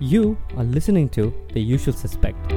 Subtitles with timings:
[0.00, 2.48] You are listening to The Usual Suspect,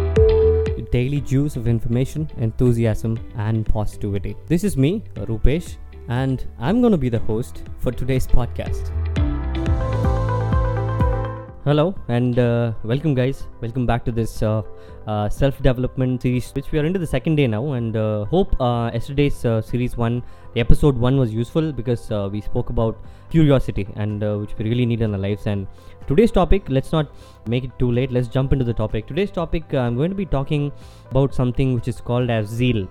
[0.92, 4.35] daily juice of information, enthusiasm, and positivity.
[4.48, 5.78] This is me, Rupesh,
[6.10, 8.92] and I'm going to be the host for today's podcast.
[11.68, 13.46] Hello and uh, welcome, guys.
[13.60, 14.62] Welcome back to this uh,
[15.06, 17.74] uh, self-development series, which we are into the second day now.
[17.74, 22.40] And uh, hope uh, yesterday's uh, series one, the episode one, was useful because we
[22.40, 25.46] spoke about curiosity and which we really need in our lives.
[25.46, 25.68] And
[26.08, 27.11] today's topic, let's not
[27.48, 28.14] make it too late.
[28.14, 29.06] Let's jump into the topic.
[29.06, 30.72] Today's topic, I'm going to be talking
[31.11, 32.88] about something which is called as zeal.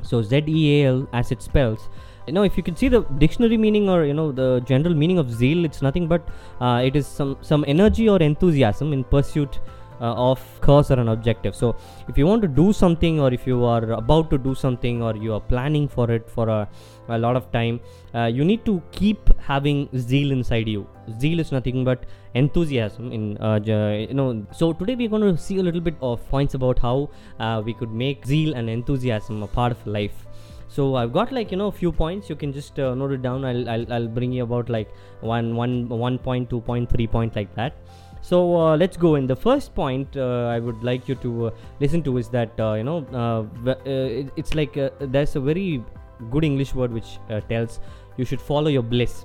[0.00, 1.90] So Z E A L, as it spells
[2.28, 5.18] you know if you can see the dictionary meaning or you know the general meaning
[5.22, 6.22] of zeal it's nothing but
[6.60, 9.60] uh, it is some some energy or enthusiasm in pursuit
[10.00, 11.54] uh, of cause or an objective.
[11.54, 11.76] So
[12.08, 15.16] if you want to do something or if you are about to do something or
[15.16, 16.68] you are planning for it for a,
[17.08, 17.80] a lot of time
[18.14, 20.86] uh, you need to keep having zeal inside you.
[21.20, 22.04] Zeal is nothing but
[22.34, 26.26] enthusiasm in uh, you know so today we're going to see a little bit of
[26.28, 30.26] points about how uh, we could make zeal and enthusiasm a part of life
[30.68, 32.28] so i've got like you know a few points.
[32.28, 33.44] You can just uh, note it down.
[33.44, 37.34] I'll, I'll i'll bring you about like one one one point two point three point
[37.34, 37.74] like that.
[38.20, 39.26] So uh, let's go in.
[39.26, 42.74] The first point uh, i would like you to uh, listen to is that uh,
[42.74, 45.82] you know uh, it, it's like there's a very
[46.30, 47.78] good english word which tells
[48.16, 49.24] you should follow your bliss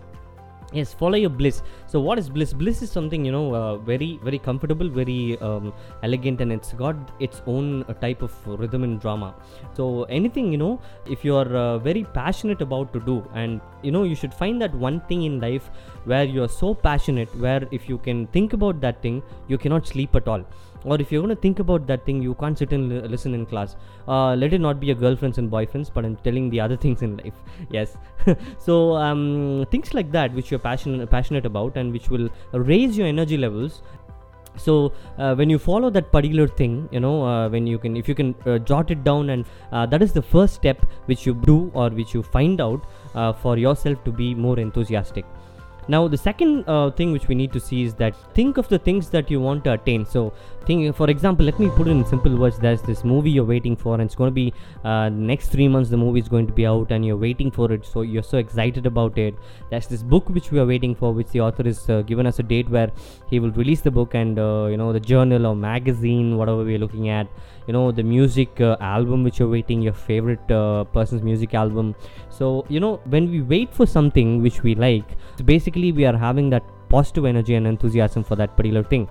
[0.73, 1.61] yes follow your bliss.
[1.87, 2.53] So what is bliss?
[2.53, 6.95] Bliss is something you know uh, very very comfortable very um, elegant and it's got
[7.19, 9.35] its own uh, type of rhythm and drama.
[9.73, 10.79] So anything you know
[11.09, 14.61] if you are uh, very passionate about to do and you know you should find
[14.61, 15.69] that one thing in life
[16.05, 19.87] where you are so passionate where if you can think about that thing you cannot
[19.87, 20.43] sleep at all
[20.85, 23.33] or if you're going to think about that thing you can't sit and li- listen
[23.33, 23.75] in class.
[24.07, 27.01] Uh, let it not be your girlfriends and boyfriends but i'm telling the other things
[27.01, 27.33] in life.
[27.69, 27.97] Yes.
[28.57, 33.07] So um, things like that which you're passionate passionate about and which will raise your
[33.07, 33.81] energy levels.
[34.55, 38.07] So uh, when you follow that particular thing you know uh, when you can if
[38.07, 41.33] you can uh, jot it down and uh, that is the first step which you
[41.33, 42.85] do or which you find out
[43.15, 45.25] uh, for yourself to be more enthusiastic
[45.87, 48.79] now the second uh, thing which we need to see is that think of the
[48.79, 50.05] things that you want to attain.
[50.05, 50.33] So
[50.65, 52.57] think for example let me put it in simple words.
[52.57, 55.89] There's this movie you're waiting for and it's going to be uh, next three months
[55.89, 57.85] the movie is going to be out and you're waiting for it.
[57.85, 59.35] So you're so excited about it.
[59.69, 62.39] There's this book which we are waiting for which the author is uh, given us
[62.39, 62.91] a date where
[63.29, 66.79] he will release the book and uh, you know the journal or magazine whatever we're
[66.79, 67.27] looking at.
[67.67, 71.95] You know the music uh, album which you're waiting your favorite uh, person's music album.
[72.29, 75.05] So you know when we wait for something which we like
[75.45, 79.07] basically we are having that positive energy and enthusiasm for that particular thing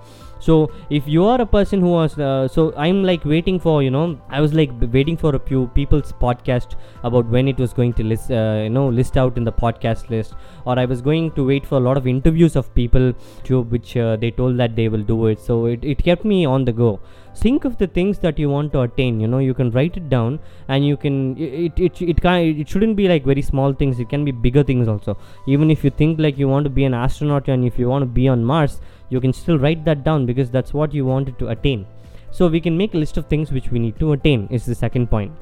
[0.47, 0.55] so
[0.91, 4.07] if you are a person who was uh, so i'm like waiting for you know
[4.29, 8.05] i was like waiting for a few people's podcast about when it was going to
[8.13, 10.35] list uh, you know list out in the podcast list.
[10.65, 13.13] Or i was going to wait for a lot of interviews of people
[13.45, 15.41] to which uh, they told that they will do it.
[15.41, 17.01] So it, it kept me on the go.
[17.35, 20.09] Think of the things that you want to attain you know you can write it
[20.09, 20.39] down
[20.69, 23.99] and you can it it it can it shouldn't be like very small things.
[23.99, 25.17] It can be bigger things also.
[25.47, 28.03] Even if you think like you want to be an astronaut and if you want
[28.03, 28.81] to be on mars
[29.13, 31.87] you can still write that down because that's what you wanted to attain.
[32.31, 34.75] So we can make a list of things which we need to attain is the
[34.75, 35.33] second point.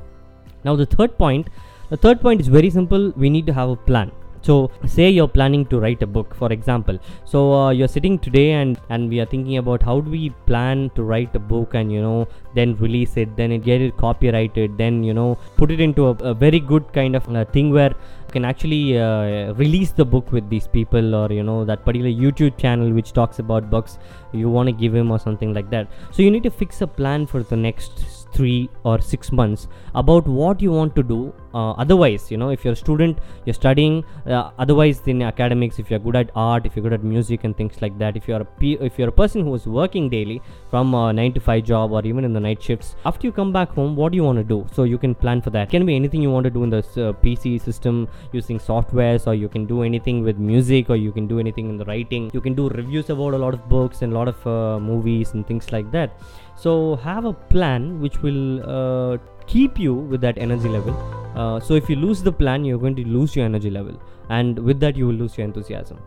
[0.64, 1.48] Now the third point
[1.91, 3.12] the third point is very simple.
[3.16, 6.52] We need to have a plan so say you're planning to write a book for
[6.52, 6.98] example.
[7.24, 10.90] So uh, you're sitting today and and we are thinking about how do we plan
[10.94, 14.76] to write a book and you know then release it then it get it copyrighted
[14.76, 17.90] then you know put it into a, a very good kind of uh, thing where
[17.90, 22.10] you can actually uh, release the book with these people or you know that particular
[22.10, 23.98] youtube channel which talks about books.
[24.32, 25.88] You want to give him or something like that.
[26.12, 30.26] So you need to fix a plan for the next three or six months about
[30.26, 34.05] what you want to do uh, otherwise you know if you're a student you're studying
[34.27, 37.56] uh, otherwise in academics if you're good at art if you're good at music and
[37.56, 38.47] things like that if you're a
[38.88, 40.41] if you're a person who is working daily
[40.71, 43.53] from a 9 to 5 job or even in the night shifts after you come
[43.53, 44.66] back home what do you want to do?
[44.72, 45.69] So you can plan for that.
[45.69, 49.27] It can be anything you want to do in the uh, pc system using softwares
[49.27, 52.31] or you can do anything with music or you can do anything in the writing.
[52.32, 55.32] You can do reviews about a lot of books and a lot of uh, movies
[55.35, 56.20] and things like that.
[56.56, 60.94] So have a plan which will uh, keep you with that energy level
[61.35, 64.00] uh, so if you lose the plan you're going to lose your energy level.
[64.29, 65.99] And with that you will lose your enthusiasm.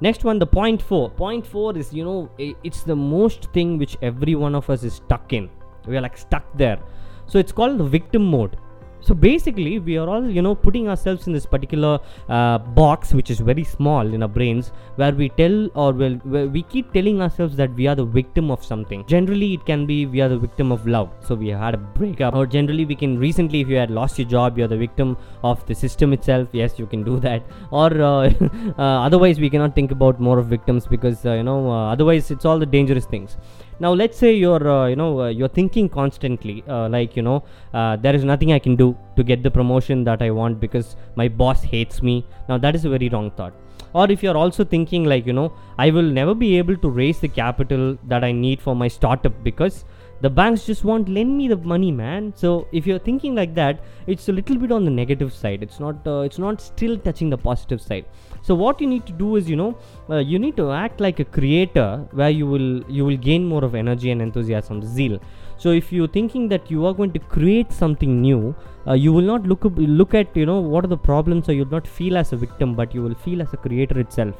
[0.00, 1.10] Next one the point four.
[1.10, 4.94] Point four is you know it's the most thing which every one of us is
[4.94, 5.50] stuck in.
[5.86, 6.78] We are like stuck there.
[7.26, 8.56] So it's called the victim mode
[9.00, 11.98] so basically we are all you know putting ourselves in this particular
[12.28, 16.16] uh, box which is very small in our brains where we tell or well
[16.56, 19.04] we keep telling ourselves that we are the victim of something.
[19.06, 21.10] Generally it can be we are the victim of love.
[21.26, 22.34] So we had a breakup.
[22.34, 25.64] Or generally we can recently if you had lost your job you're the victim of
[25.66, 26.48] the system itself.
[26.52, 27.42] Yes you can do that.
[27.70, 28.32] Or uh,
[28.78, 32.30] uh, otherwise we cannot think about more of victims because uh, you know uh, otherwise
[32.30, 33.36] it's all the dangerous things
[33.80, 37.42] now let's say you're uh, you know uh, you're thinking constantly uh, like you know
[37.72, 40.96] uh, there is nothing i can do to get the promotion that i want because
[41.16, 42.24] my boss hates me.
[42.48, 43.54] Now that is a very wrong thought.
[43.92, 45.52] Or if you're also thinking like you know
[45.84, 49.42] i will never be able to raise the capital that i need for my startup
[49.42, 49.84] because
[50.22, 52.32] the banks just won't lend me the money man.
[52.36, 55.62] So if you're thinking like that it's a little bit on the negative side.
[55.62, 58.04] It's not uh, it's not still touching the positive side.
[58.42, 59.78] So what you need to do is you know
[60.10, 63.64] uh, you need to act like a creator where you will you will gain more
[63.64, 65.18] of energy and enthusiasm zeal.
[65.56, 68.54] So if you're thinking that you are going to create something new
[68.86, 71.76] uh, you will not look look at you know what are the problems or you'll
[71.78, 74.36] not feel as a victim but you will feel as a creator itself.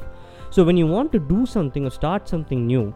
[0.50, 2.94] So when you want to do something or start something new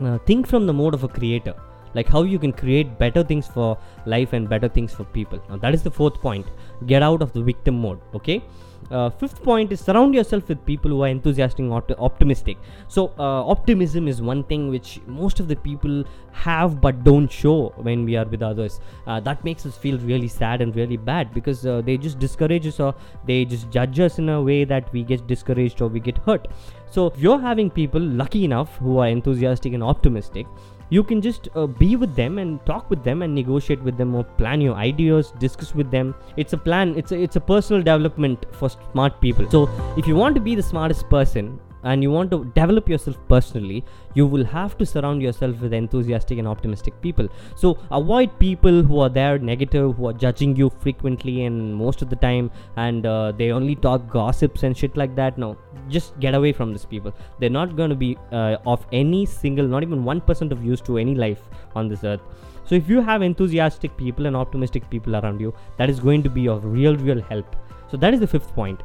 [0.00, 1.54] uh, think from the mode of a creator
[1.94, 3.76] like how you can create better things for
[4.06, 5.40] life and better things for people.
[5.48, 6.46] Now that is the fourth point.
[6.86, 8.42] Get out of the victim mode okay?
[8.90, 12.56] Uh, fifth point is surround yourself with people who are enthusiastic and opt- optimistic.
[12.86, 17.74] So uh, optimism is one thing which most of the people have but don't show
[17.76, 18.80] when we are with others.
[19.06, 22.66] Uh, that makes us feel really sad and really bad because uh, they just discourage
[22.66, 22.94] us or
[23.26, 26.48] they just judge us in a way that we get discouraged or we get hurt.
[26.90, 30.46] So if you're having people lucky enough who are enthusiastic and optimistic
[30.90, 34.14] you can just uh, be with them and talk with them and negotiate with them
[34.14, 36.14] or plan your ideas discuss with them.
[36.36, 39.50] It's a plan it's a, it's a personal development for smart people.
[39.50, 43.16] So if you want to be the smartest person and you want to develop yourself
[43.28, 43.84] personally,
[44.14, 47.28] you will have to surround yourself with enthusiastic and optimistic people.
[47.56, 52.10] So avoid people who are there negative, who are judging you frequently and most of
[52.10, 55.38] the time, and uh, they only talk gossips and shit like that.
[55.38, 55.56] No,
[55.88, 57.14] just get away from these people.
[57.38, 60.80] They're not going to be uh, of any single, not even one percent of use
[60.82, 61.42] to any life
[61.74, 62.20] on this earth.
[62.64, 66.28] So if you have enthusiastic people and optimistic people around you, that is going to
[66.28, 67.56] be of real, real help.
[67.90, 68.82] So that is the fifth point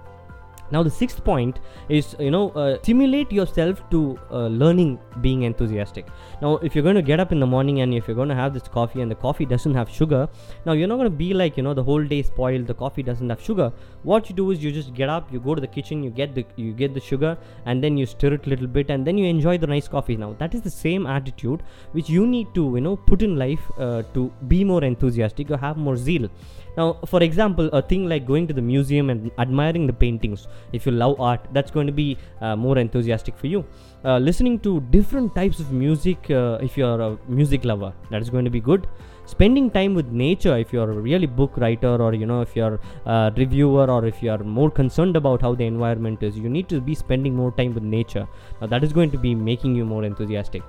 [0.71, 6.07] now the sixth point is you know uh, stimulate yourself to uh, learning being enthusiastic.
[6.41, 8.35] Now if you're going to get up in the morning and if you're going to
[8.35, 10.27] have this coffee and the coffee doesn't have sugar
[10.65, 13.03] now you're not going to be like you know the whole day spoiled the coffee
[13.03, 13.71] doesn't have sugar.
[14.03, 16.35] What you do is you just get up you go to the kitchen you get
[16.35, 19.17] the you get the sugar and then you stir it a little bit and then
[19.17, 20.17] you enjoy the nice coffee.
[20.17, 23.71] Now that is the same attitude which you need to you know put in life
[23.77, 26.29] uh, to be more enthusiastic or have more zeal.
[26.75, 30.85] Now, for example, a thing like going to the museum and admiring the paintings, if
[30.85, 33.65] you love art, that's going to be uh, more enthusiastic for you.
[34.05, 38.29] Uh, listening to different types of music, uh, if you're a music lover, that is
[38.29, 38.87] going to be good.
[39.25, 42.79] Spending time with nature, if you're a really book writer, or you know, if you're
[43.05, 46.81] a reviewer, or if you're more concerned about how the environment is, you need to
[46.81, 48.27] be spending more time with nature.
[48.59, 50.61] Now, that is going to be making you more enthusiastic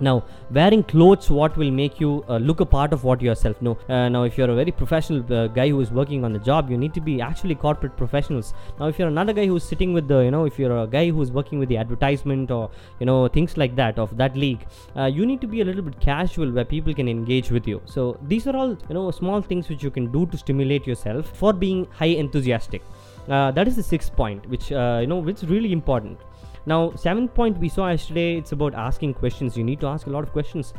[0.00, 3.76] now wearing clothes what will make you uh, look a part of what yourself no
[3.88, 6.70] uh, now if you're a very professional uh, guy who is working on the job
[6.70, 8.54] you need to be actually corporate professionals.
[8.78, 11.10] Now if you're another guy who's sitting with the you know if you're a guy
[11.10, 12.70] who's working with the advertisement or
[13.00, 15.82] you know things like that of that league uh, you need to be a little
[15.82, 17.80] bit casual where people can engage with you.
[17.84, 21.36] So these are all you know small things which you can do to stimulate yourself
[21.36, 22.82] for being high enthusiastic.
[23.28, 26.18] Uh, that is the sixth point which uh, you know which is really important
[26.66, 29.56] now, seventh point we saw yesterday, it's about asking questions.
[29.56, 30.72] You need to ask a lot of questions.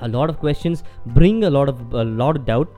[0.00, 2.68] A lot of questions bring a lot of a lot of doubt,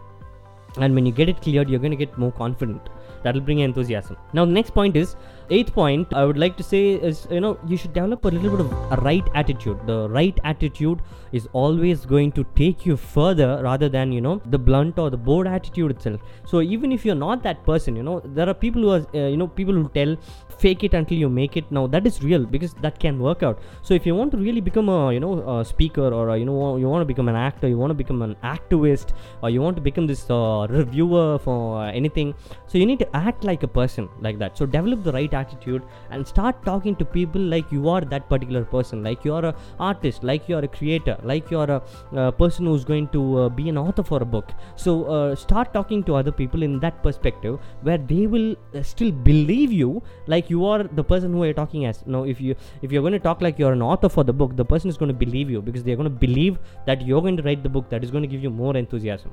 [0.77, 2.89] and when you get it cleared, you're going to get more confident.
[3.23, 4.17] That'll bring enthusiasm.
[4.33, 5.17] Now, the next point is
[5.51, 6.13] eighth point.
[6.13, 8.73] I would like to say is you know you should develop a little bit of
[8.93, 9.79] a right attitude.
[9.87, 11.01] The right attitude
[11.33, 15.17] is always going to take you further rather than you know the blunt or the
[15.17, 16.21] bored attitude itself.
[16.47, 19.29] So even if you're not that person, you know there are people who are uh,
[19.29, 20.17] you know people who tell
[20.59, 23.61] fake it until you make it now that is real because that can work out
[23.83, 26.45] so if you want to really become a you know a speaker or a, you
[26.45, 29.13] know you want to become an actor you want to become an activist
[29.43, 32.35] or you want to become this uh, reviewer for anything.
[32.67, 34.59] So you need to act like a person like that.
[34.59, 38.65] So develop the right attitude and start talking to people like you are that particular
[38.65, 39.03] person.
[39.03, 42.33] Like you are a artist like you are a creator like you are a, a
[42.33, 44.51] person who's going to uh, be an author for a book.
[44.77, 49.13] So uh, start talking to other people in that perspective where they will uh, still
[49.13, 52.05] believe you like you are the person who you're talking as.
[52.07, 54.57] Now if you if you're going to talk like you're an author for the book
[54.57, 57.37] the person is going to believe you because they're going to believe that you're going
[57.37, 59.31] to write the book that is going to give you more enthusiasm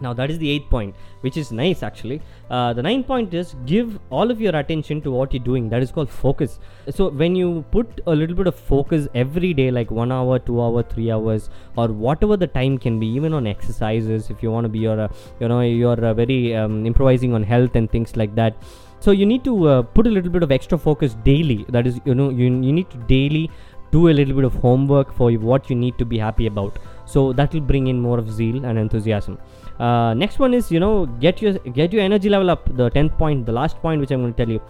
[0.00, 2.20] now that is the eighth point which is nice actually.
[2.50, 5.68] Uh, the ninth point is give all of your attention to what you're doing.
[5.68, 6.58] That is called focus.
[6.88, 10.60] So when you put a little bit of focus every day like one hour two
[10.62, 14.64] hour three hours or whatever the time can be even on exercises if you want
[14.64, 15.08] to be your uh,
[15.40, 18.54] you know you're uh, very um, improvising on health and things like that.
[19.00, 21.64] So you need to uh, put a little bit of extra focus daily.
[21.68, 23.50] That is you know you, you need to daily
[23.90, 26.78] do a little bit of homework for what you need to be happy about
[27.12, 29.38] so that will bring in more of zeal and enthusiasm.
[29.78, 33.16] Uh, next one is you know get your get your energy level up the 10th
[33.18, 34.62] point the last point which i'm going to tell you.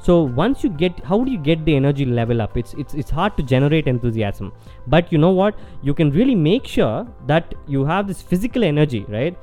[0.00, 2.56] So once you get how do you get the energy level up?
[2.56, 4.52] It's it's it's hard to generate enthusiasm.
[4.86, 5.56] But you know what?
[5.82, 9.36] You can really make sure that you have this physical energy right?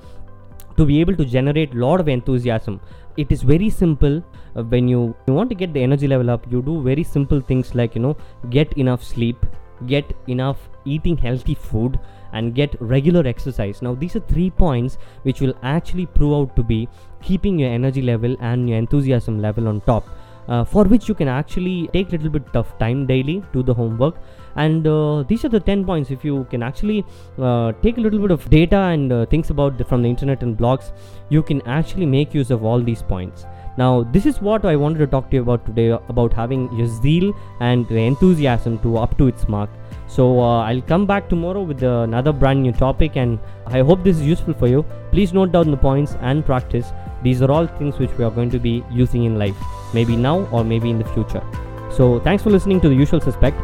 [0.78, 2.80] To be able to generate a lot of enthusiasm.
[3.18, 4.24] It is very simple.
[4.56, 7.42] Uh, when you, you want to get the energy level up you do very simple
[7.42, 8.16] things like you know
[8.50, 9.46] get enough sleep
[9.88, 12.00] get enough eating healthy food
[12.34, 13.82] and get regular exercise.
[13.82, 16.88] Now, these are three points which will actually prove out to be
[17.22, 20.08] keeping your energy level and your enthusiasm level on top.
[20.48, 23.64] Uh, for which you can actually take a little bit of time daily to do
[23.64, 24.16] the homework
[24.58, 27.04] and uh, these are the 10 points if you can actually
[27.40, 30.44] uh, take a little bit of data and uh, things about the, from the internet
[30.44, 30.92] and blogs
[31.30, 35.00] you can actually make use of all these points now this is what i wanted
[35.00, 39.28] to talk to you about today about having your zeal and enthusiasm to up to
[39.28, 39.70] its mark
[40.08, 44.18] so uh, I'll come back tomorrow with another brand new topic, and I hope this
[44.18, 44.84] is useful for you.
[45.12, 46.92] Please note down the points and practice.
[47.24, 49.58] These are all things which we are going to be using in life,
[49.94, 51.44] maybe now or maybe in the future.
[51.92, 53.58] So thanks for listening to the usual suspect.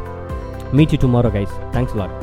[0.74, 1.50] Meet you tomorrow, guys.
[1.72, 2.21] Thanks a lot.